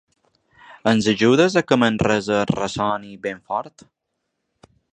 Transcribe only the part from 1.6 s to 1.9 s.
a que